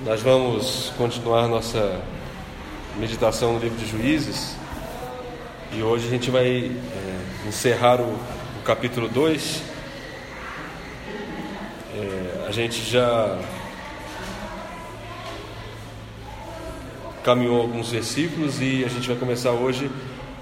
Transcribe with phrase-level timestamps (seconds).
[0.00, 2.00] Nós vamos continuar nossa
[2.98, 4.54] meditação no livro de Juízes
[5.72, 9.60] e hoje a gente vai é, encerrar o, o capítulo 2.
[11.96, 13.40] É, a gente já
[17.24, 19.90] caminhou alguns versículos e a gente vai começar hoje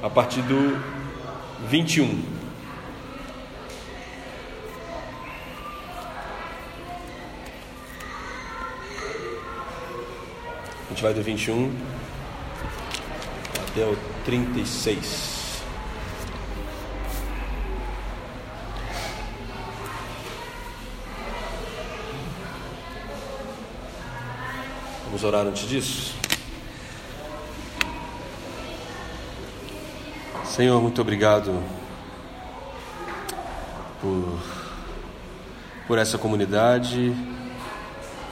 [0.03, 0.79] a partir do
[1.67, 2.36] 21.
[10.97, 11.71] Gente vai do 21
[13.69, 13.95] até o
[14.25, 15.61] 36.
[25.05, 26.15] Vamos orar antes disso?
[30.47, 31.63] Senhor, muito obrigado
[34.01, 34.39] por,
[35.87, 37.15] por essa comunidade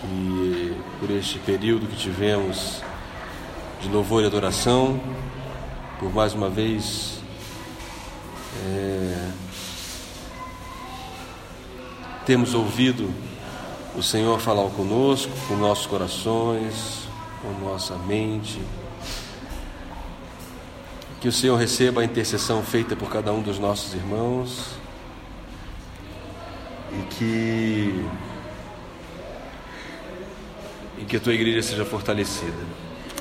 [0.02, 0.63] e
[1.05, 2.81] por este período que tivemos
[3.83, 4.99] de louvor e adoração,
[6.01, 7.21] por mais uma vez
[8.65, 9.30] é,
[12.24, 13.13] temos ouvido
[13.95, 17.07] o Senhor falar conosco, com nossos corações,
[17.43, 18.59] com nossa mente.
[21.21, 24.71] Que o Senhor receba a intercessão feita por cada um dos nossos irmãos
[26.93, 28.07] e que
[30.98, 32.52] e que a tua igreja seja fortalecida.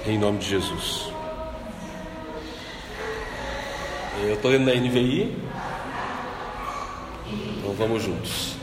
[0.06, 1.12] Em nome de Jesus.
[4.24, 5.36] Eu estou lendo na NVI.
[7.58, 8.56] Então vamos juntos.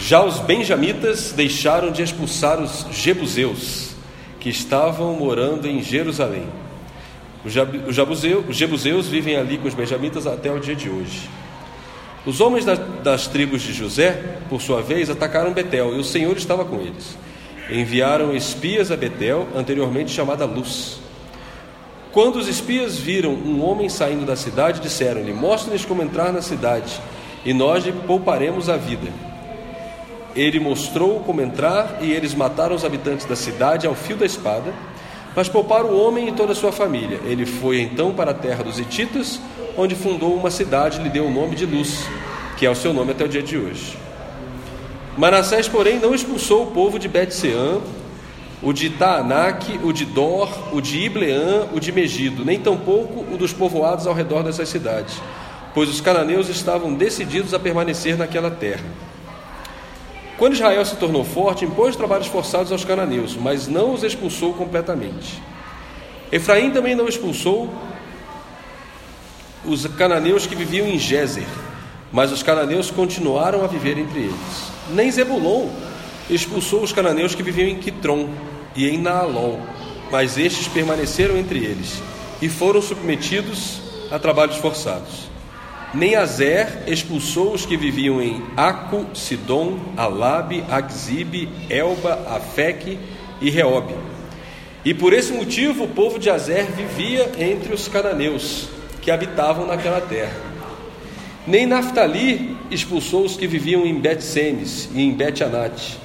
[0.00, 3.94] Já os benjamitas deixaram de expulsar os jebuseus
[4.40, 6.46] que estavam morando em Jerusalém.
[7.44, 11.28] Os jebuseus vivem ali com os benjamitas até o dia de hoje.
[12.28, 16.36] Os homens das, das tribos de José, por sua vez, atacaram Betel e o Senhor
[16.36, 17.16] estava com eles.
[17.70, 21.00] Enviaram espias a Betel, anteriormente chamada Luz.
[22.12, 27.00] Quando os espias viram um homem saindo da cidade, disseram-lhe: Mostre-nos como entrar na cidade,
[27.46, 29.10] e nós lhe pouparemos a vida.
[30.36, 34.70] Ele mostrou como entrar, e eles mataram os habitantes da cidade ao fio da espada,
[35.34, 37.20] mas pouparam o homem e toda a sua família.
[37.24, 39.40] Ele foi então para a terra dos Hititas,
[39.78, 42.04] onde fundou uma cidade e lhe deu o nome de Luz,
[42.56, 43.96] que é o seu nome até o dia de hoje.
[45.16, 47.78] Manassés, porém, não expulsou o povo de Bet-Seã,
[48.60, 53.36] o de Taanac, o de Dor, o de Ibleã, o de Megido, nem tampouco o
[53.36, 55.22] dos povoados ao redor dessas cidades,
[55.72, 58.84] pois os cananeus estavam decididos a permanecer naquela terra.
[60.36, 65.40] Quando Israel se tornou forte, impôs trabalhos forçados aos cananeus, mas não os expulsou completamente.
[66.32, 67.72] Efraim também não expulsou
[69.68, 71.46] os cananeus que viviam em Gézer,
[72.12, 74.72] mas os cananeus continuaram a viver entre eles.
[74.90, 75.68] Nem Zebulon
[76.30, 78.30] expulsou os cananeus que viviam em Quitron
[78.74, 79.60] e em Naalol,
[80.10, 82.02] mas estes permaneceram entre eles
[82.40, 83.80] e foram submetidos
[84.10, 85.28] a trabalhos forçados.
[85.92, 92.98] Nem Azer expulsou os que viviam em Aco, Sidom, Alabe, Agzibe, Elba, Afeque
[93.40, 93.94] e Reobe.
[94.84, 98.68] E por esse motivo o povo de Azer vivia entre os cananeus,
[99.08, 100.36] que habitavam naquela terra.
[101.46, 105.96] Nem Naftali expulsou os que viviam em Bet-Semes e em Bet-Anat,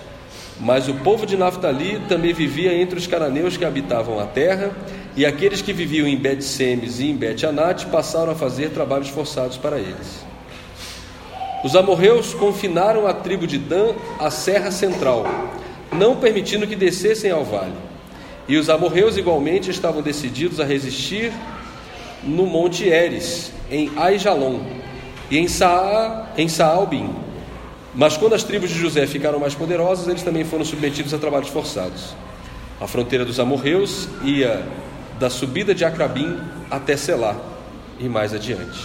[0.62, 4.72] mas o povo de Naftali também vivia entre os cananeus que habitavam a terra,
[5.18, 9.78] e aqueles que viviam em Bet-Semes e em Bet-Anat passaram a fazer trabalhos forçados para
[9.80, 10.26] eles.
[11.62, 15.26] Os amorreus confinaram a tribo de Dan à serra central,
[15.92, 17.74] não permitindo que descessem ao vale.
[18.48, 21.34] E os amorreus igualmente estavam decididos a resistir
[22.26, 24.62] no Monte Eres, em Aijalon,
[25.30, 27.14] e em, Saa, em Saalbim.
[27.96, 31.50] Mas quando as tribos de José ficaram mais poderosas, eles também foram submetidos a trabalhos
[31.50, 32.16] forçados.
[32.80, 34.66] A fronteira dos amorreus ia
[35.20, 36.40] da subida de Acrabim
[36.70, 37.36] até Selá
[38.00, 38.80] e mais adiante.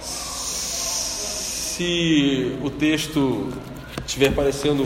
[0.00, 3.52] Se o texto
[4.06, 4.84] estiver parecendo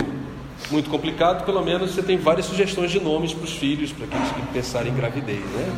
[0.70, 4.28] muito complicado, pelo menos você tem várias sugestões de nomes para os filhos, para aqueles
[4.30, 5.72] que pensarem em gravidez, né?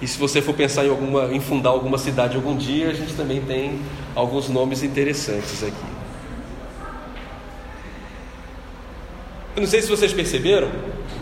[0.00, 3.14] E se você for pensar em, alguma, em fundar alguma cidade algum dia, a gente
[3.14, 3.80] também tem
[4.14, 5.98] alguns nomes interessantes aqui.
[9.56, 10.70] Eu não sei se vocês perceberam,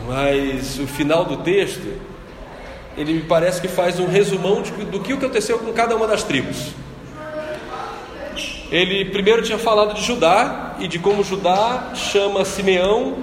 [0.07, 1.87] mas o final do texto,
[2.99, 6.23] ele me parece que faz um resumão de, do que aconteceu com cada uma das
[6.23, 6.73] tribos.
[8.71, 13.17] Ele primeiro tinha falado de Judá e de como Judá chama Simeão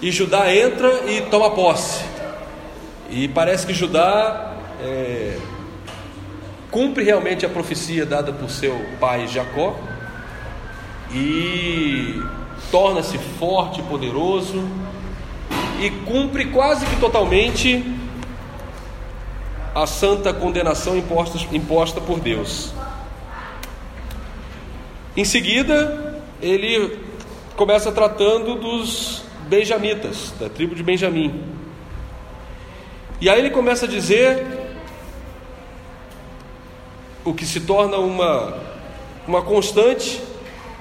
[0.00, 2.04] e Judá entra e toma posse.
[3.10, 5.38] E parece que Judá é,
[6.70, 9.76] cumpre realmente a profecia dada por seu pai Jacó
[11.12, 12.20] e
[12.70, 14.68] torna-se forte e poderoso
[15.80, 17.84] e cumpre quase que totalmente
[19.74, 22.72] a santa condenação imposta, imposta por Deus.
[25.16, 26.05] Em seguida,
[26.40, 26.98] ele
[27.56, 31.42] começa tratando dos benjamitas, da tribo de Benjamim.
[33.20, 34.44] E aí ele começa a dizer
[37.24, 38.58] o que se torna uma,
[39.26, 40.20] uma constante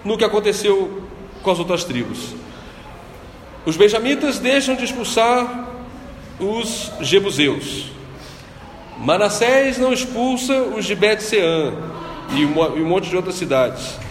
[0.03, 1.03] no que aconteceu
[1.41, 2.33] com as outras tribos.
[3.65, 5.69] Os benjamitas deixam de expulsar
[6.39, 7.85] os jebuseus.
[8.97, 11.73] Manassés não expulsa os de Bet-Sean
[12.33, 14.04] e um monte de outras cidades.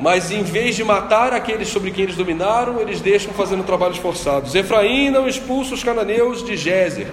[0.00, 4.54] Mas em vez de matar aqueles sobre quem eles dominaram, eles deixam fazendo trabalhos forçados.
[4.54, 7.08] Efraim não expulsa os cananeus de Gézer.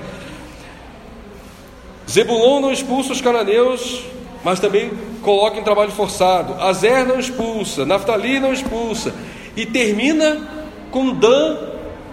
[2.10, 4.06] Zebulon não expulsa os cananeus,
[4.42, 4.92] mas também
[5.22, 6.54] coloca em trabalho forçado.
[6.62, 9.14] Azer não expulsa, Naftali não expulsa.
[9.58, 10.48] E termina
[10.90, 11.58] com Dan,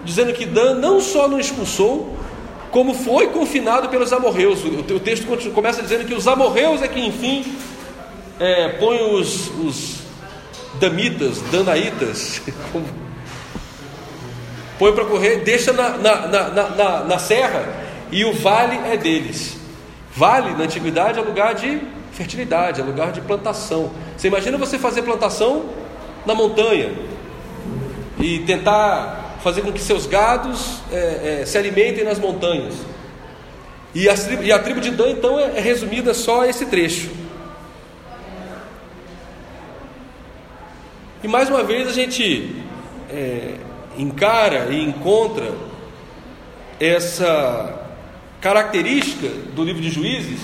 [0.04, 2.16] dizendo que Dan não só não expulsou,
[2.72, 4.64] como foi confinado pelos amorreus.
[4.64, 7.44] O texto começa dizendo que os amorreus é que, enfim,
[8.40, 10.03] é, põe os, os
[10.78, 12.42] damitas, danaitas,
[14.78, 17.64] põe para correr, deixa na, na, na, na, serra
[18.10, 19.56] e o vale é deles.
[20.14, 21.80] Vale, na antiguidade, é lugar de
[22.12, 23.90] fertilidade, é lugar de plantação.
[24.16, 25.66] Você imagina você fazer plantação
[26.24, 26.92] na montanha
[28.18, 32.74] e tentar fazer com que seus gados é, é, se alimentem nas montanhas.
[33.94, 37.10] E a, e a tribo de Dan, então, é, é resumida só a esse trecho.
[41.24, 42.54] E mais uma vez a gente
[43.08, 43.54] é,
[43.96, 45.54] encara e encontra
[46.78, 47.88] essa
[48.42, 50.40] característica do livro de Juízes,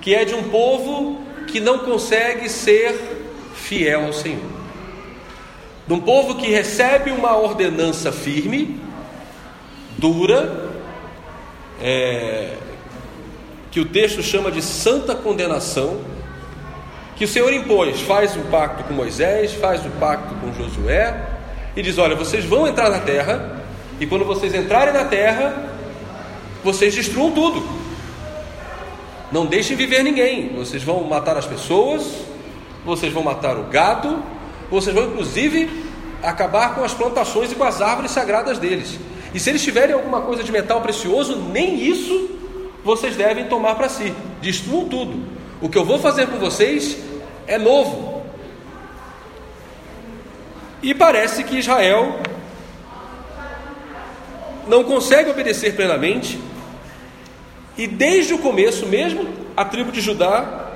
[0.00, 2.98] que é de um povo que não consegue ser
[3.54, 4.40] fiel ao Senhor.
[5.86, 8.80] De um povo que recebe uma ordenança firme,
[9.98, 10.70] dura,
[11.82, 12.54] é,
[13.70, 16.00] que o texto chama de santa condenação,
[17.18, 21.20] que o Senhor impôs, faz um pacto com Moisés, faz um pacto com Josué,
[21.74, 23.60] e diz: Olha, vocês vão entrar na terra,
[23.98, 25.68] e quando vocês entrarem na terra,
[26.62, 27.60] vocês destruam tudo.
[29.32, 30.54] Não deixem viver ninguém.
[30.54, 32.04] Vocês vão matar as pessoas,
[32.86, 34.22] vocês vão matar o gado,
[34.70, 35.68] vocês vão inclusive
[36.22, 38.96] acabar com as plantações e com as árvores sagradas deles.
[39.34, 42.30] E se eles tiverem alguma coisa de metal precioso, nem isso
[42.84, 44.14] vocês devem tomar para si.
[44.40, 45.38] Destruam tudo.
[45.60, 47.07] O que eu vou fazer com vocês
[47.48, 48.22] é novo.
[50.82, 52.20] E parece que Israel
[54.68, 56.38] não consegue obedecer plenamente,
[57.76, 60.72] e desde o começo mesmo, a tribo de Judá,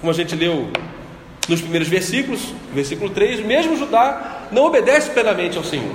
[0.00, 0.70] como a gente leu
[1.48, 5.94] nos primeiros versículos, versículo 3, mesmo Judá não obedece plenamente ao Senhor.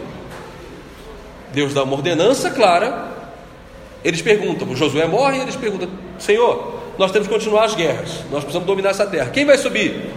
[1.54, 3.10] Deus dá uma ordenança clara,
[4.04, 5.90] eles perguntam, Josué morre eles perguntam,
[6.20, 10.12] Senhor, nós temos que continuar as guerras, nós precisamos dominar essa terra, quem vai subir?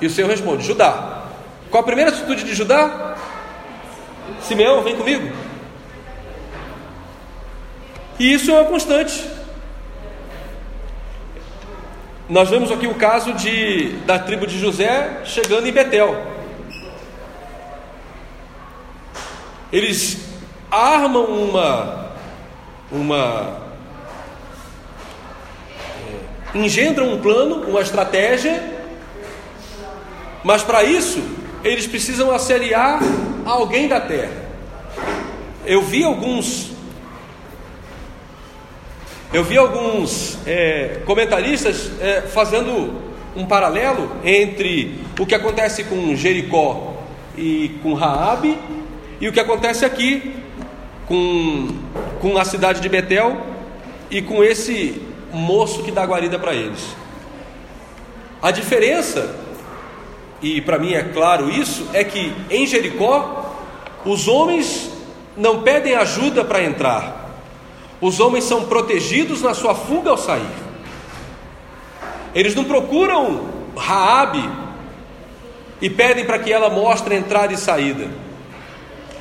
[0.00, 1.22] E o Senhor responde, Judá.
[1.70, 3.16] Qual a primeira atitude de Judá?
[4.40, 5.30] Simeão, vem comigo.
[8.18, 9.24] E isso é uma constante.
[12.28, 16.16] Nós vemos aqui o caso de, da tribo de José chegando em Betel.
[19.72, 20.18] Eles
[20.70, 22.12] armam uma,
[22.90, 23.61] uma
[26.54, 28.62] engendram um plano, uma estratégia,
[30.44, 31.22] mas para isso
[31.64, 33.00] eles precisam assediar
[33.44, 34.42] alguém da terra.
[35.64, 36.72] Eu vi alguns
[39.32, 43.00] eu vi alguns é, comentaristas é, fazendo
[43.34, 47.02] um paralelo entre o que acontece com Jericó
[47.34, 48.58] e com Raabe
[49.18, 50.34] e o que acontece aqui
[51.06, 51.68] com,
[52.20, 53.40] com a cidade de Betel
[54.10, 55.00] e com esse
[55.32, 56.96] moço que dá guarida para eles.
[58.40, 59.42] A diferença
[60.42, 63.54] e para mim é claro isso, é que em Jericó
[64.04, 64.90] os homens
[65.36, 67.30] não pedem ajuda para entrar,
[68.00, 70.42] os homens são protegidos na sua fuga ao sair.
[72.34, 74.50] Eles não procuram Raabe
[75.80, 78.10] e pedem para que ela mostre entrada e saída.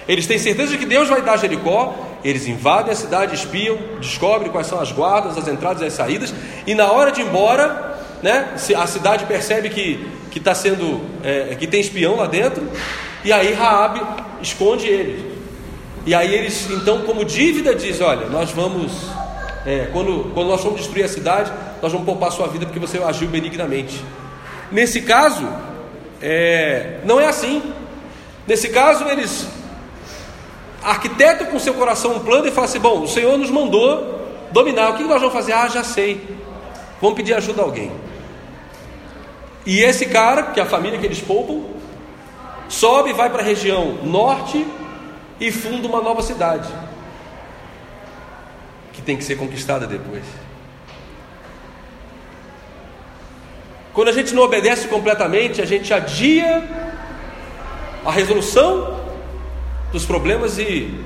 [0.08, 4.52] Eles têm certeza de que Deus vai dar Jericó, eles invadem a cidade, espiam, descobrem
[4.52, 6.34] quais são as guardas, as entradas e as saídas,
[6.68, 11.56] e na hora de ir embora, né, a cidade percebe que que está sendo é,
[11.60, 12.66] que tem espião lá dentro
[13.22, 14.02] e aí Raabe
[14.42, 15.36] esconde ele
[16.06, 18.94] e aí eles então como dívida diz olha nós vamos
[19.66, 21.52] é, quando, quando nós vamos destruir a cidade,
[21.82, 24.04] nós vamos poupar a sua vida porque você agiu benignamente.
[24.72, 25.48] Nesse caso,
[26.22, 27.62] é, não é assim.
[28.48, 29.48] Nesse caso, eles
[30.84, 34.20] arquitetam com seu coração um plano e falam assim: bom, o Senhor nos mandou
[34.52, 35.54] dominar, o que nós vamos fazer?
[35.54, 36.28] Ah, já sei,
[37.00, 37.92] vamos pedir ajuda a alguém.
[39.66, 41.64] E esse cara, que é a família que eles poupam,
[42.68, 44.66] sobe, vai para a região norte
[45.40, 46.70] e funda uma nova cidade,
[48.94, 50.24] que tem que ser conquistada depois.
[53.94, 56.64] Quando a gente não obedece completamente, a gente adia
[58.06, 59.01] a resolução
[59.92, 61.00] dos problemas e,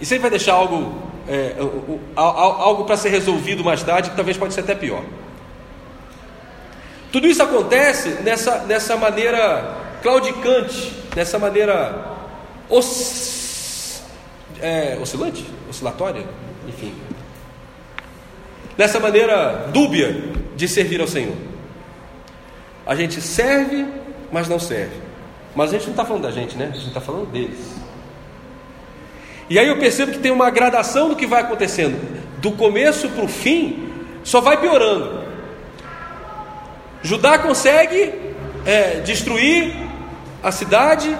[0.00, 1.56] e sempre vai deixar algo, é,
[2.16, 5.02] algo para ser resolvido mais tarde, que talvez pode ser até pior.
[7.12, 12.16] Tudo isso acontece nessa, nessa maneira claudicante, nessa maneira
[12.68, 14.02] os,
[14.60, 16.24] é, oscilante, oscilatória,
[16.68, 16.92] enfim,
[18.76, 20.14] nessa maneira dúbia
[20.56, 21.36] de servir ao Senhor.
[22.84, 23.86] A gente serve,
[24.30, 25.05] mas não serve.
[25.56, 26.68] Mas a gente não está falando da gente, né?
[26.70, 27.74] A gente está falando deles.
[29.48, 31.98] E aí eu percebo que tem uma gradação do que vai acontecendo.
[32.40, 33.90] Do começo para o fim,
[34.22, 35.24] só vai piorando.
[37.02, 38.12] Judá consegue
[38.66, 39.74] é, destruir
[40.42, 41.16] a cidade,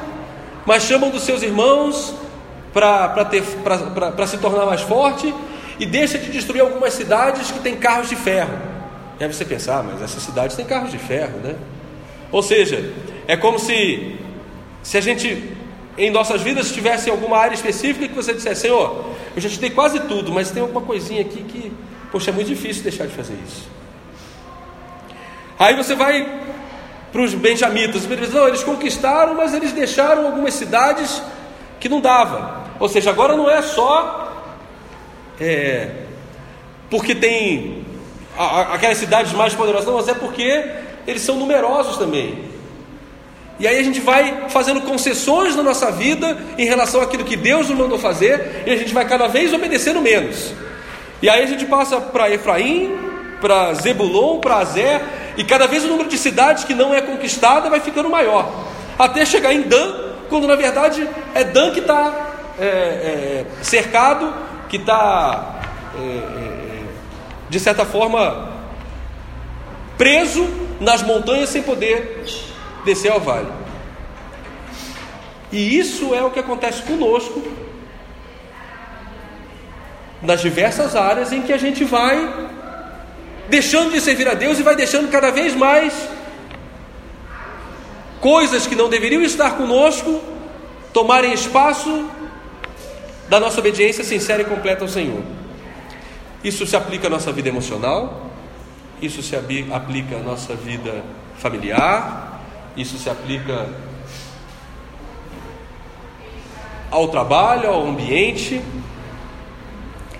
[0.66, 2.14] mas chamam dos seus irmãos
[2.74, 5.32] para se tornar mais forte
[5.78, 8.58] e deixa de destruir algumas cidades que têm carros de ferro.
[9.18, 11.54] E aí você pensar, ah, mas essas cidades têm carros de ferro, né?
[12.30, 12.92] Ou seja,
[13.26, 14.18] é como se,
[14.86, 15.42] se a gente
[15.98, 19.70] em nossas vidas tivesse alguma área específica que você dissesse, Senhor, eu já te dei
[19.70, 21.72] quase tudo, mas tem alguma coisinha aqui que,
[22.12, 23.68] poxa, é muito difícil deixar de fazer isso.
[25.58, 26.40] Aí você vai
[27.10, 31.20] para os benjamitas, não, eles conquistaram, mas eles deixaram algumas cidades
[31.80, 32.66] que não dava.
[32.78, 34.40] Ou seja, agora não é só
[35.40, 35.90] é,
[36.88, 37.84] porque tem
[38.72, 40.64] aquelas cidades mais poderosas, não, mas é porque
[41.08, 42.54] eles são numerosos também.
[43.58, 47.68] E aí a gente vai fazendo concessões na nossa vida em relação àquilo que Deus
[47.68, 50.52] nos mandou fazer, e a gente vai cada vez obedecendo menos.
[51.22, 52.94] E aí a gente passa para Efraim,
[53.40, 55.00] para Zebulon, para Azé,
[55.36, 58.66] e cada vez o número de cidades que não é conquistada vai ficando maior,
[58.98, 59.94] até chegar em Dan,
[60.28, 64.34] quando na verdade é Dan que está é, é, cercado
[64.68, 65.60] que está,
[65.98, 66.82] é, é,
[67.48, 68.50] de certa forma,
[69.96, 70.46] preso
[70.80, 72.22] nas montanhas sem poder
[72.86, 73.52] descer ao vale.
[75.52, 77.42] E isso é o que acontece conosco
[80.22, 82.16] nas diversas áreas em que a gente vai
[83.48, 85.92] deixando de servir a Deus e vai deixando cada vez mais
[88.20, 90.20] coisas que não deveriam estar conosco
[90.92, 92.08] tomarem espaço
[93.28, 95.22] da nossa obediência sincera e completa ao Senhor.
[96.42, 98.30] Isso se aplica à nossa vida emocional,
[99.02, 101.04] isso se aplica à nossa vida
[101.38, 102.35] familiar,
[102.76, 103.68] isso se aplica
[106.90, 108.60] ao trabalho, ao ambiente.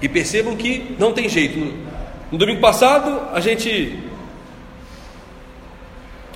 [0.00, 1.58] E percebam que não tem jeito.
[2.30, 4.02] No domingo passado, a gente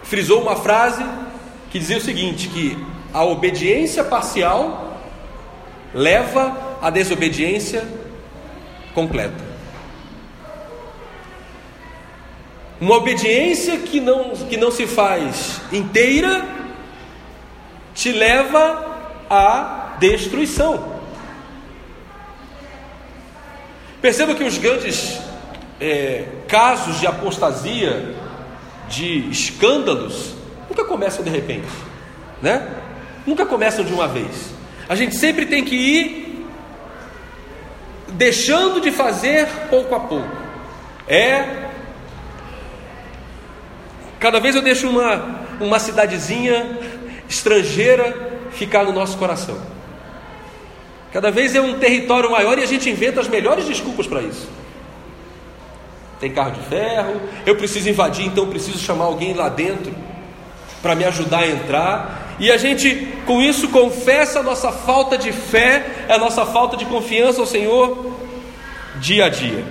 [0.02, 1.04] frisou uma frase
[1.70, 2.76] que dizia o seguinte: que
[3.12, 4.98] a obediência parcial
[5.92, 7.86] leva à desobediência
[8.94, 9.49] completa.
[12.80, 16.46] Uma obediência que não, que não se faz inteira
[17.94, 18.96] te leva
[19.28, 20.98] à destruição.
[24.00, 25.20] Perceba que os grandes
[25.78, 28.14] é, casos de apostasia,
[28.88, 30.34] de escândalos,
[30.68, 31.68] nunca começam de repente,
[32.40, 32.66] né?
[33.26, 34.54] Nunca começam de uma vez.
[34.88, 36.46] A gente sempre tem que ir
[38.08, 40.36] deixando de fazer pouco a pouco.
[41.06, 41.69] É.
[44.20, 46.78] Cada vez eu deixo uma, uma cidadezinha
[47.26, 49.58] estrangeira ficar no nosso coração.
[51.10, 54.46] Cada vez é um território maior e a gente inventa as melhores desculpas para isso.
[56.20, 59.92] Tem carro de ferro, eu preciso invadir, então preciso chamar alguém lá dentro
[60.82, 62.36] para me ajudar a entrar.
[62.38, 66.84] E a gente, com isso, confessa a nossa falta de fé, a nossa falta de
[66.84, 68.16] confiança ao Senhor
[68.96, 69.64] dia a dia.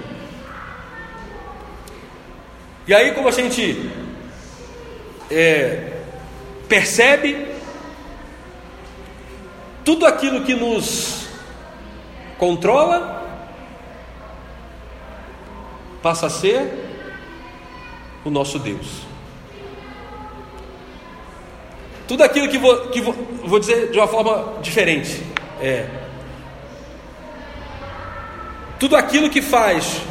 [2.88, 3.91] E aí, como a gente
[5.30, 5.94] é,
[6.68, 7.48] percebe,
[9.86, 11.28] tudo aquilo que nos
[12.38, 13.20] controla
[16.02, 16.72] passa a ser
[18.24, 19.02] o nosso Deus.
[22.08, 25.24] Tudo aquilo que vou, que vou, vou dizer de uma forma diferente.
[25.62, 25.88] É,
[28.80, 30.02] tudo aquilo que faz,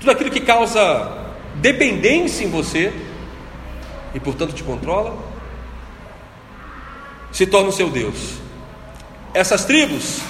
[0.00, 1.26] tudo aquilo que causa
[1.56, 2.92] dependência em você
[4.14, 5.16] e portanto te controla,
[7.32, 8.38] se torna o seu Deus.
[9.34, 10.20] Essas tribos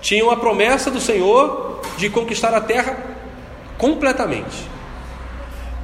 [0.00, 2.96] tinham a promessa do Senhor de conquistar a terra
[3.78, 4.68] completamente.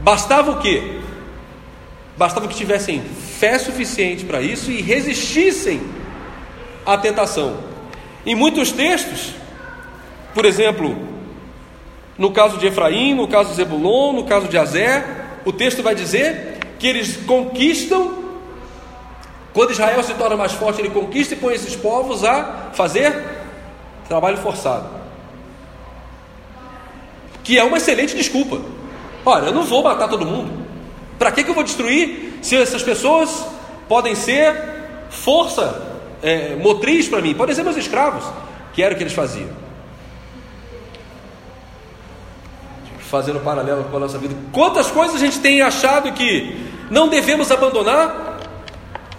[0.01, 1.01] Bastava o quê?
[2.17, 5.81] Bastava que tivessem fé suficiente para isso e resistissem
[6.85, 7.59] à tentação.
[8.27, 9.35] Em muitos textos,
[10.35, 11.08] por exemplo,
[12.19, 15.05] no caso de Efraim, no caso de Zebulon, no caso de Azé,
[15.45, 18.13] o texto vai dizer que eles conquistam,
[19.53, 23.15] quando Israel se torna mais forte, ele conquista e põe esses povos a fazer
[24.09, 24.89] trabalho forçado.
[27.45, 28.61] Que é uma excelente desculpa.
[29.25, 30.67] Olha, eu não vou matar todo mundo.
[31.19, 33.47] Para que, que eu vou destruir se essas pessoas
[33.89, 34.55] podem ser
[35.09, 37.35] força é, motriz para mim?
[37.35, 38.25] Podem ser meus escravos,
[38.73, 39.68] que era o que eles faziam.
[43.11, 44.35] Fazendo paralelo com a nossa vida.
[44.53, 48.39] Quantas coisas a gente tem achado que não devemos abandonar,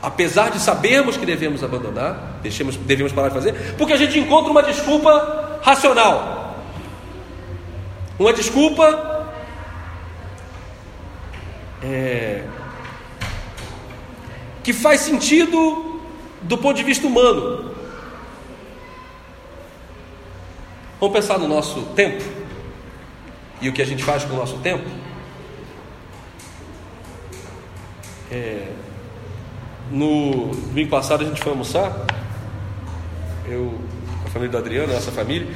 [0.02, 4.52] apesar de sabermos que devemos abandonar, deixemos, devemos parar de fazer, porque a gente encontra
[4.52, 6.56] uma desculpa racional,
[8.20, 9.28] uma desculpa
[11.82, 12.44] é,
[14.64, 16.00] que faz sentido
[16.44, 17.72] do ponto de vista humano.
[21.00, 22.39] Vamos pensar no nosso tempo
[23.62, 24.86] e o que a gente faz com o nosso tempo.
[28.32, 28.68] É,
[29.92, 32.06] no domingo passado a gente foi almoçar,
[33.48, 33.74] eu,
[34.26, 35.48] a família do Adriano, nossa família,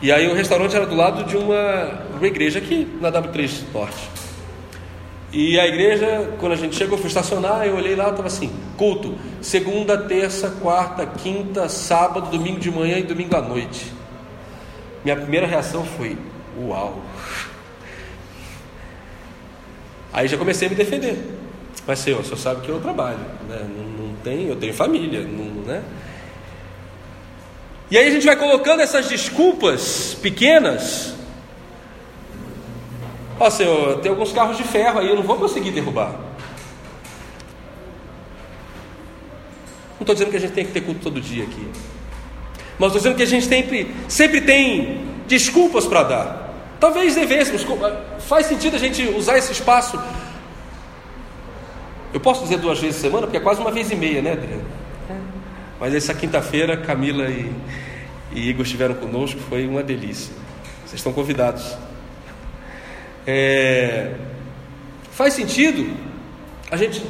[0.00, 4.08] e aí o restaurante era do lado de uma, uma igreja aqui na W3 Norte.
[5.30, 9.14] E a igreja, quando a gente chegou, fui estacionar, eu olhei lá, estava assim: culto,
[9.42, 13.92] segunda, terça, quarta, quinta, sábado, domingo de manhã e domingo à noite.
[15.04, 16.16] Minha primeira reação foi:
[16.60, 17.02] uau.
[20.12, 21.18] Aí já comecei a me defender.
[21.86, 23.18] Mas Senhor, o senhor sabe que eu trabalho,
[23.48, 23.66] né?
[23.76, 25.82] não, não tem, eu tenho família, não, né?
[27.90, 31.14] E aí a gente vai colocando essas desculpas pequenas
[33.40, 36.10] Ó oh, Senhor, tem alguns carros de ferro aí, eu não vou conseguir derrubar.
[39.92, 41.68] Não estou dizendo que a gente tem que ter culto todo dia aqui.
[42.78, 46.47] Mas estou dizendo que a gente sempre, sempre tem desculpas para dar.
[46.80, 47.66] Talvez devêssemos,
[48.20, 50.00] faz sentido a gente usar esse espaço.
[52.12, 54.32] Eu posso dizer duas vezes por semana, porque é quase uma vez e meia, né,
[54.32, 54.64] Adriano?
[55.10, 55.14] É.
[55.80, 57.52] Mas essa quinta-feira, Camila e,
[58.32, 60.32] e Igor estiveram conosco, foi uma delícia.
[60.86, 61.76] Vocês estão convidados.
[63.26, 64.14] É,
[65.12, 65.94] faz sentido
[66.70, 67.02] a gente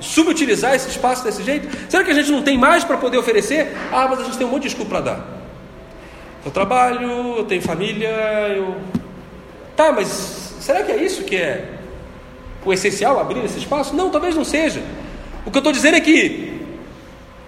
[0.00, 1.68] subutilizar esse espaço desse jeito?
[1.88, 3.76] Será que a gente não tem mais para poder oferecer?
[3.92, 5.26] Ah, mas a gente tem um monte de desculpa para dar.
[6.44, 8.08] Eu trabalho, eu tenho família,
[8.56, 8.76] eu.
[9.80, 11.64] Tá, mas será que é isso que é
[12.66, 13.96] o essencial abrir esse espaço?
[13.96, 14.82] Não, talvez não seja.
[15.46, 16.60] O que eu estou dizendo é que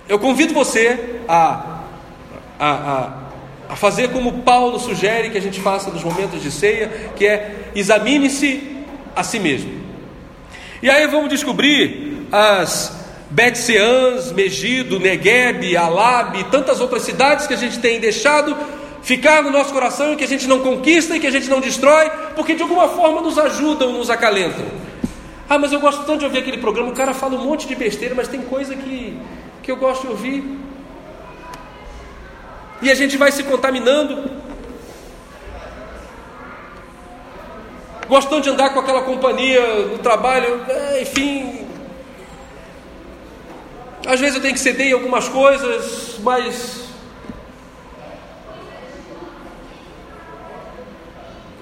[0.08, 1.80] eu convido você a,
[2.58, 3.22] a, a
[3.68, 7.70] a fazer como Paulo sugere que a gente faça nos momentos de ceia, que é
[7.74, 8.78] examine-se
[9.14, 9.70] a si mesmo.
[10.82, 12.96] E aí vamos descobrir as
[13.30, 18.56] Betseãs, Megido, Negueb, Alab tantas outras cidades que a gente tem deixado
[19.02, 21.60] ficar no nosso coração e que a gente não conquista e que a gente não
[21.60, 24.64] destrói, porque de alguma forma nos ajudam, nos acalentam.
[25.48, 27.74] Ah, mas eu gosto tanto de ouvir aquele programa, o cara fala um monte de
[27.74, 29.18] besteira, mas tem coisa que,
[29.62, 30.62] que eu gosto de ouvir
[32.82, 34.28] e a gente vai se contaminando.
[38.08, 41.64] Gostando de andar com aquela companhia no trabalho, é, enfim.
[44.04, 46.91] Às vezes eu tenho que ceder em algumas coisas, mas.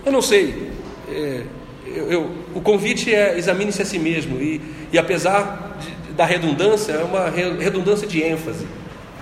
[0.05, 0.71] Eu não sei.
[1.09, 1.43] É,
[1.87, 4.61] eu, eu, o convite é examine-se a si mesmo, e,
[4.93, 8.67] e apesar de, da redundância, é uma redundância de ênfase.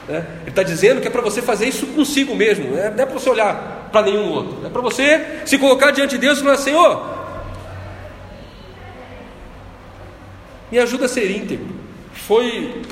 [0.09, 0.27] Né?
[0.43, 2.93] Ele está dizendo que é para você fazer isso consigo mesmo, né?
[2.95, 6.19] não é para você olhar para nenhum outro, é para você se colocar diante de
[6.19, 7.19] Deus e falar: Senhor,
[10.71, 11.67] me ajuda a ser íntegro.
[12.13, 12.83] Foi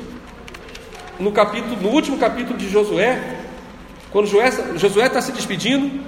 [1.18, 3.38] no capítulo, no último capítulo de Josué,
[4.11, 6.01] quando Josué está se despedindo,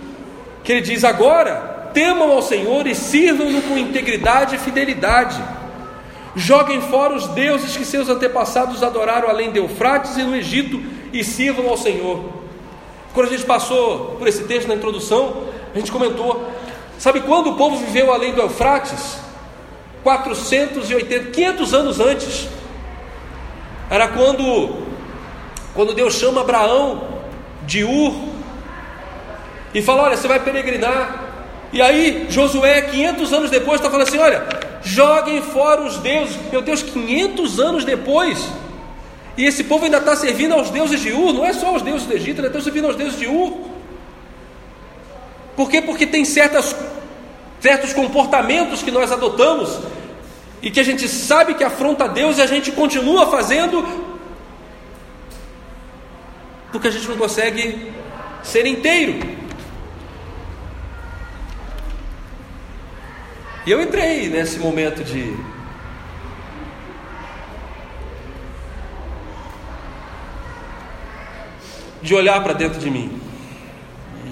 [0.69, 5.43] que ele diz: Agora temam ao Senhor e sirvam-no com integridade e fidelidade.
[6.37, 10.79] Joguem fora os deuses que seus antepassados adoraram além de Eufrates e no Egito
[11.11, 12.23] e sirvam ao Senhor.
[13.15, 16.47] Quando a gente passou por esse texto na introdução, a gente comentou:
[16.99, 19.21] sabe quando o povo viveu além do Eufrates?
[20.03, 22.47] 480, 500 anos antes.
[23.89, 24.83] Era quando
[25.75, 27.09] Quando Deus chama Abraão
[27.65, 28.28] de Ur
[29.75, 31.25] e fala: Olha, você vai peregrinar.
[31.73, 34.45] E aí, Josué, 500 anos depois, está falando assim: Olha,
[34.83, 36.37] joguem fora os deuses.
[36.51, 38.49] Meu Deus, 500 anos depois.
[39.37, 42.07] E esse povo ainda está servindo aos deuses de Ur, não é só aos deuses
[42.07, 43.69] do Egito, ainda estão servindo aos deuses de Ur.
[45.55, 45.81] Por quê?
[45.81, 46.75] Porque tem certas,
[47.61, 49.79] certos comportamentos que nós adotamos
[50.61, 54.09] e que a gente sabe que afronta a Deus e a gente continua fazendo
[56.73, 57.93] porque a gente não consegue
[58.43, 59.38] ser inteiro.
[63.69, 65.37] E eu entrei nesse momento de
[72.01, 73.21] de olhar para dentro de mim.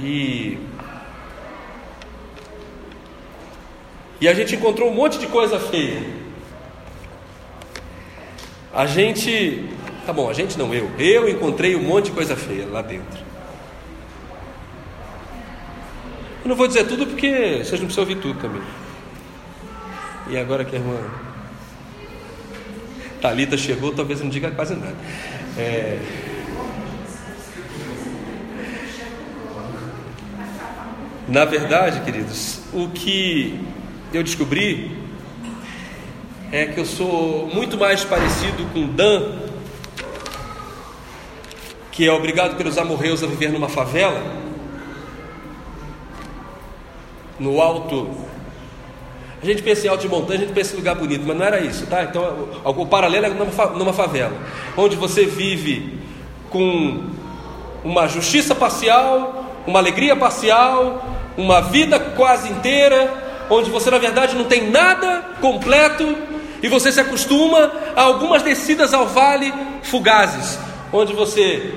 [0.03, 0.59] E
[4.22, 6.03] e a gente encontrou um monte de coisa feia.
[8.72, 9.68] A gente,
[10.07, 13.22] tá bom, a gente não eu, eu encontrei um monte de coisa feia lá dentro.
[16.42, 18.62] Eu não vou dizer tudo porque vocês não precisam ouvir tudo também.
[20.28, 20.98] E agora que a irmã
[23.20, 24.96] Talita chegou, talvez não diga quase nada.
[25.56, 25.98] É...
[31.28, 33.60] Na verdade, queridos, o que
[34.12, 34.96] eu descobri
[36.52, 39.32] é que eu sou muito mais parecido com Dan,
[41.90, 44.22] que é obrigado pelos amorreus a viver numa favela,
[47.38, 48.25] no alto.
[49.46, 51.46] A gente pensa em alto de montanha, a gente pensa em lugar bonito, mas não
[51.46, 52.02] era isso, tá?
[52.02, 53.28] Então, o paralelo é
[53.78, 54.37] numa favela,
[54.76, 56.00] onde você vive
[56.50, 57.04] com
[57.85, 61.06] uma justiça parcial, uma alegria parcial,
[61.37, 63.09] uma vida quase inteira,
[63.48, 66.16] onde você na verdade não tem nada completo
[66.61, 69.54] e você se acostuma a algumas descidas ao vale
[69.85, 70.59] fugazes,
[70.92, 71.72] onde você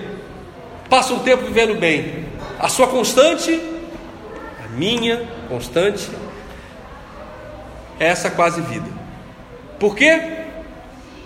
[0.89, 2.25] passa um tempo vivendo bem.
[2.60, 3.62] A sua constante,
[4.65, 6.10] a minha constante,
[7.99, 8.89] essa quase vida.
[9.79, 10.21] Por quê?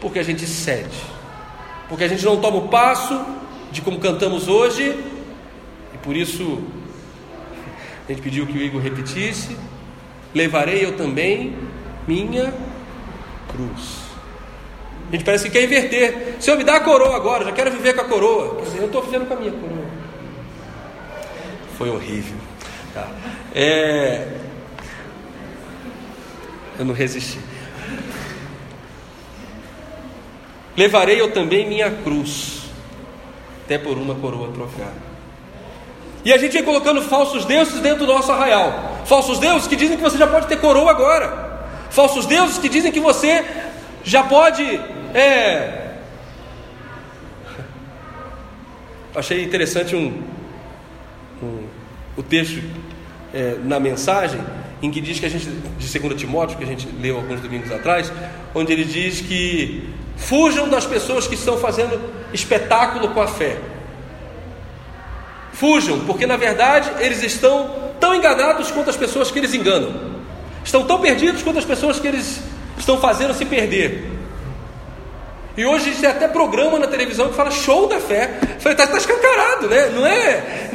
[0.01, 0.99] Porque a gente cede,
[1.87, 3.23] porque a gente não toma o passo
[3.71, 4.83] de como cantamos hoje,
[5.93, 6.61] e por isso
[8.07, 9.55] a gente pediu que o Igor repetisse:
[10.33, 11.55] levarei eu também
[12.07, 12.53] minha
[13.47, 14.03] cruz.
[15.09, 16.37] A gente parece que quer inverter.
[16.39, 18.55] Senhor, me dá a coroa agora, já quero viver com a coroa.
[18.55, 19.85] Quer dizer, eu estou vivendo com a minha coroa.
[21.77, 22.37] Foi horrível.
[22.93, 23.07] Tá.
[23.53, 24.42] É...
[26.77, 27.39] Eu não resisti.
[30.75, 32.63] Levarei eu também minha cruz,
[33.63, 35.13] até por uma coroa trocada.
[36.25, 39.01] E a gente vem colocando falsos deuses dentro do nosso arraial.
[39.05, 41.67] Falsos deuses que dizem que você já pode ter coroa agora.
[41.89, 43.45] Falsos deuses que dizem que você
[44.03, 44.63] já pode.
[45.13, 45.91] É...
[49.13, 50.23] Achei interessante um,
[51.43, 51.67] um
[52.17, 52.63] o texto
[53.33, 54.39] é, na mensagem
[54.83, 57.71] em que diz que a gente, de 2 Timóteo, que a gente leu alguns domingos
[57.71, 58.11] atrás,
[58.53, 61.99] onde ele diz que fujam das pessoas que estão fazendo
[62.33, 63.57] espetáculo com a fé.
[65.53, 69.93] Fujam, porque na verdade eles estão tão enganados quanto as pessoas que eles enganam.
[70.65, 72.41] Estão tão perdidos quanto as pessoas que eles
[72.77, 74.11] estão fazendo se perder.
[75.55, 78.37] E hoje a gente tem até programa na televisão que fala show da fé.
[78.57, 79.89] Está tá escancarado, né?
[79.95, 80.71] Não é,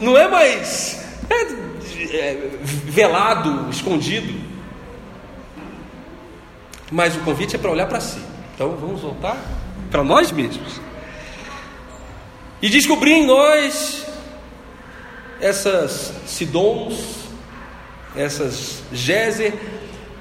[0.00, 1.62] não é mais é,
[2.16, 2.50] é,
[2.92, 4.38] velado, escondido.
[6.90, 8.20] Mas o convite é para olhar para si.
[8.54, 9.36] Então vamos voltar
[9.90, 10.80] para nós mesmos
[12.60, 14.06] e descobrir em nós
[15.40, 17.28] essas Sidons,
[18.14, 19.54] essas Gézer.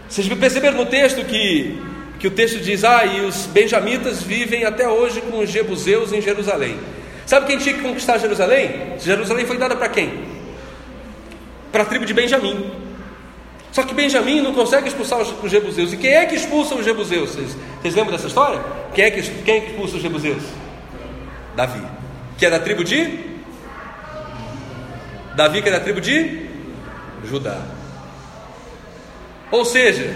[0.10, 1.80] Vocês perceberam no texto que,
[2.20, 6.22] que o texto diz: Ah, e os benjamitas vivem até hoje com os jebuseus em
[6.22, 6.80] Jerusalém.
[7.26, 8.98] Sabe quem tinha que conquistar Jerusalém?
[9.00, 10.31] Jerusalém foi dada para quem?
[11.72, 12.72] Para a tribo de Benjamim.
[13.72, 15.94] Só que Benjamim não consegue expulsar os, jebuseus.
[15.94, 17.30] E quem é que expulsa os jebuseus?
[17.32, 18.62] Vocês, vocês lembram dessa história?
[18.94, 20.44] Quem é que, quem é que expulsa os jebuseus?
[21.56, 21.82] Davi
[22.42, 23.20] que é da tribo de
[25.36, 26.50] Davi, que é da tribo de
[27.24, 27.62] Judá.
[29.52, 30.12] Ou seja,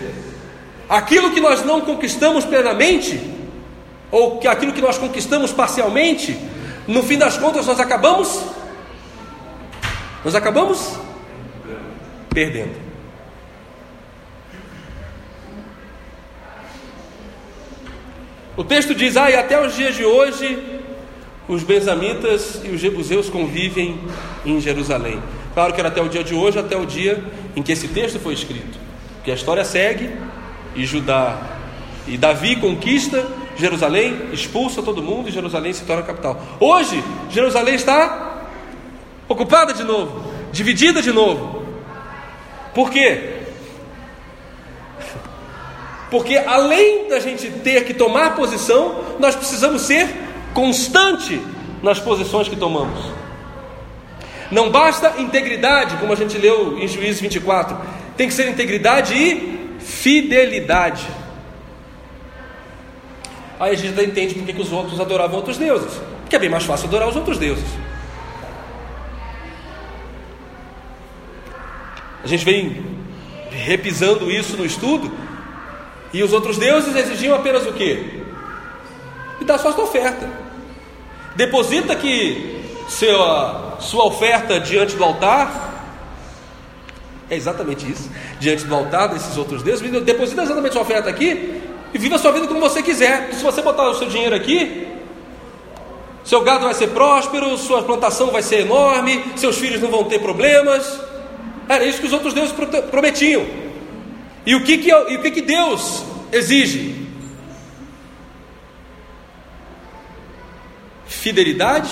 [0.90, 3.22] aquilo que nós não conquistamos plenamente,
[4.10, 6.36] ou que aquilo que nós conquistamos parcialmente,
[6.88, 8.44] no fim das contas nós acabamos
[10.24, 10.98] nós acabamos
[12.36, 12.76] perdendo.
[18.58, 20.62] O texto diz: Ah, e até os dias de hoje
[21.48, 24.00] os benjamitas e os jebuseus convivem
[24.46, 25.22] em Jerusalém.
[25.54, 27.24] Claro que era até o dia de hoje, até o dia
[27.56, 28.78] em que esse texto foi escrito.
[29.16, 30.10] Porque a história segue
[30.76, 31.40] e Judá
[32.08, 33.26] e Davi conquista
[33.58, 36.42] Jerusalém expulsa todo mundo e Jerusalém se torna capital.
[36.60, 38.44] Hoje, Jerusalém está
[39.30, 41.55] ocupada de novo, dividida de novo.
[42.76, 43.46] Por quê?
[46.12, 50.08] Porque além da gente ter que tomar posição, nós precisamos ser
[50.54, 51.42] constante
[51.82, 53.00] nas posições que tomamos.
[54.52, 57.78] Não basta integridade, como a gente leu em Juízes 24,
[58.16, 61.08] tem que ser integridade e fidelidade.
[63.58, 66.66] Aí a gente entende porque que os outros adoravam outros deuses, porque é bem mais
[66.66, 67.66] fácil adorar os outros deuses.
[72.26, 72.84] A gente vem
[73.52, 75.12] repisando isso no estudo,
[76.12, 78.24] e os outros deuses exigiam apenas o quê?
[79.40, 80.28] E dá só sua oferta.
[81.36, 85.74] Deposita que sua, sua oferta diante do altar.
[87.30, 88.10] É exatamente isso.
[88.40, 89.88] Diante do altar desses outros deuses.
[90.02, 91.62] Deposita exatamente sua oferta aqui
[91.94, 93.34] e viva a sua vida como você quiser.
[93.34, 94.88] Se você botar o seu dinheiro aqui,
[96.24, 100.18] seu gado vai ser próspero, sua plantação vai ser enorme, seus filhos não vão ter
[100.18, 101.14] problemas.
[101.68, 102.54] Era isso que os outros deuses
[102.92, 103.46] prometiam.
[104.46, 107.08] E o que, que, e o que, que Deus exige?
[111.08, 111.90] Fidelidade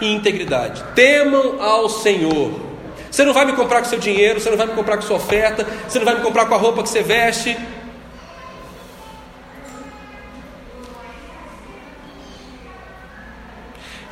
[0.00, 0.82] e integridade.
[0.94, 2.68] Temam ao Senhor.
[3.10, 5.16] Você não vai me comprar com seu dinheiro, você não vai me comprar com sua
[5.16, 7.56] oferta, você não vai me comprar com a roupa que você veste,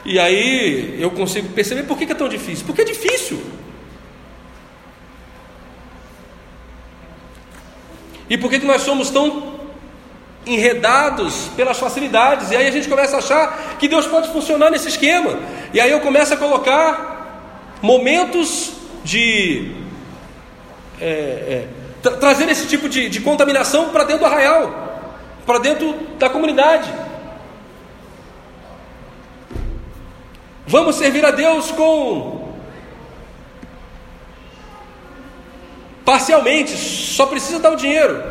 [0.06, 2.64] E aí eu consigo perceber por que é tão difícil.
[2.64, 3.42] Porque é difícil.
[8.28, 9.54] E por que nós somos tão
[10.46, 12.50] enredados pelas facilidades?
[12.50, 15.38] E aí a gente começa a achar que Deus pode funcionar nesse esquema.
[15.72, 18.72] E aí eu começo a colocar momentos
[19.04, 19.72] de
[21.00, 21.68] é, é,
[22.02, 25.12] tra trazer esse tipo de, de contaminação para dentro do arraial,
[25.44, 26.92] para dentro da comunidade.
[30.66, 32.45] Vamos servir a Deus com
[36.06, 38.22] parcialmente, só precisa dar o dinheiro.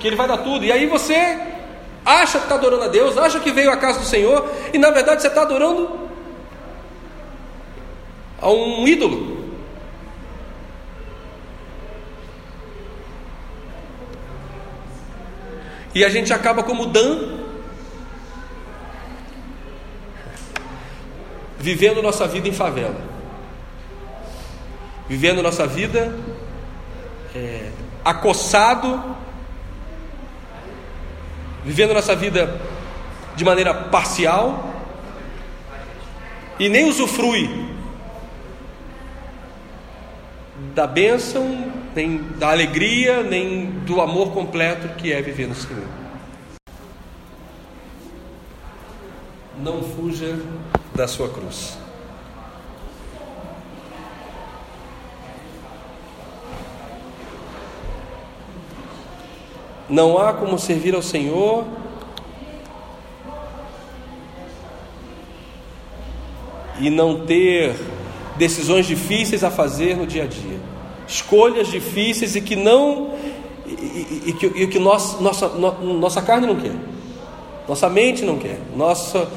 [0.00, 1.38] Que Ele vai dar tudo, e aí você
[2.04, 4.90] acha que está adorando a Deus, acha que veio à casa do Senhor, e na
[4.90, 6.08] verdade você está adorando
[8.40, 9.36] a um ídolo.
[15.94, 17.47] E a gente acaba como Dan,
[21.58, 23.00] vivendo nossa vida em favela,
[25.08, 26.16] vivendo nossa vida
[27.34, 27.70] é,
[28.04, 29.02] acossado,
[31.64, 32.60] vivendo nossa vida
[33.36, 34.64] de maneira parcial.
[36.58, 37.68] E nem usufrui
[40.74, 45.82] da bênção nem da alegria, nem do amor completo que é viver no Senhor.
[49.60, 50.38] Não fuja
[50.94, 51.76] da sua cruz.
[59.88, 61.64] Não há como servir ao Senhor
[66.78, 67.74] e não ter
[68.36, 70.60] decisões difíceis a fazer no dia a dia
[71.08, 73.14] escolhas difíceis e que não
[73.66, 76.74] e, e, e que, e que nossa, nossa, no, nossa carne não quer,
[77.66, 79.28] nossa mente não quer, nossa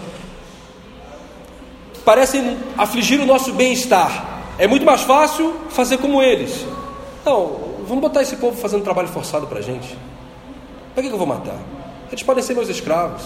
[2.12, 4.42] parecem afligir o nosso bem-estar.
[4.58, 6.66] É muito mais fácil fazer como eles.
[7.24, 9.98] Não, vamos botar esse povo fazendo trabalho forçado para a gente.
[10.94, 11.58] Para que eu vou matar?
[12.10, 13.24] Eles podem ser meus escravos.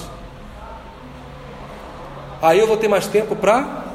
[2.39, 3.85] Aí eu vou ter mais tempo para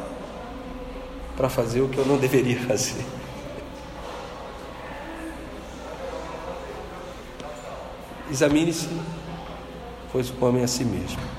[1.36, 3.04] para fazer o que eu não deveria fazer.
[8.28, 8.88] Examine-se,
[10.10, 11.29] pois o homem é a si mesmo.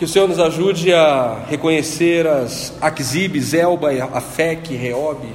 [0.00, 5.28] Que o Senhor nos ajude a reconhecer as Aquizibes, Elba, Afec, Reob,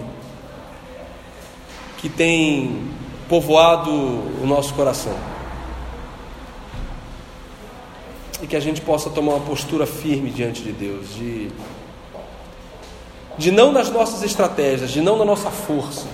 [1.99, 2.89] que tem
[3.29, 5.15] povoado o nosso coração.
[8.41, 11.51] E que a gente possa tomar uma postura firme diante de Deus, de,
[13.37, 16.07] de não nas nossas estratégias, de não na nossa força,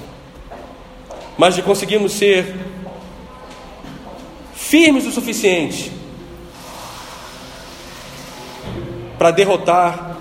[1.38, 2.54] mas de conseguirmos ser
[4.54, 6.01] firmes o suficiente
[9.22, 10.18] para derrotar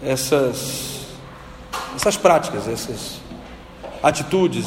[0.00, 1.08] essas,
[1.96, 3.20] essas práticas, essas
[4.00, 4.64] atitudes,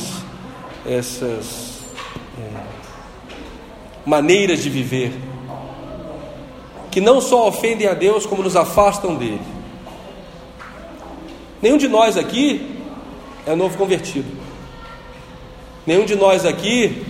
[0.86, 1.84] essas
[2.38, 2.64] é,
[4.06, 5.14] maneiras de viver,
[6.92, 9.40] que não só ofendem a Deus, como nos afastam dele.
[11.62, 12.78] Nenhum de nós aqui
[13.46, 14.30] é novo convertido.
[15.86, 17.06] Nenhum de nós aqui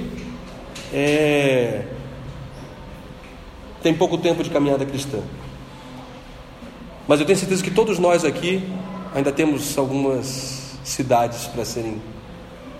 [0.93, 1.85] é,
[3.81, 5.19] tem pouco tempo de caminhada cristã.
[7.07, 8.61] Mas eu tenho certeza que todos nós aqui
[9.15, 12.01] ainda temos algumas cidades para serem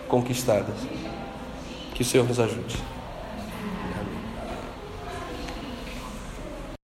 [0.07, 0.75] conquistadas.
[1.93, 2.75] Que o Senhor nos ajude.